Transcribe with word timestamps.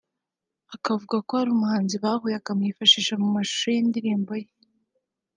akavuga 0.75 1.15
ko 1.27 1.31
ari 1.41 1.49
umuhanzikazi 1.51 2.03
bahuye 2.05 2.35
akamwifashisha 2.37 3.13
mu 3.21 3.27
mashusho 3.35 3.67
y’indirimbo 3.73 4.31
ye 4.41 4.49